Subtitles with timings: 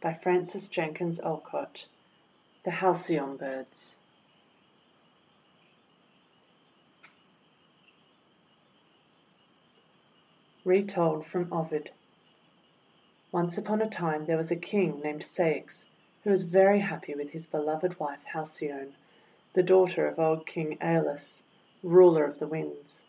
[0.00, 1.86] BARING GOULD (retold)
[2.64, 3.98] THE HALCYON BIRDS
[10.64, 11.90] Retold from Ovid
[13.30, 15.90] ONCE upon a time, there was a King named Ceyx,
[16.24, 18.94] who was very happy with his beloved wife Haley one,
[19.52, 21.42] the daughter of old King ^Eolus,
[21.82, 23.04] ruler of the Winds.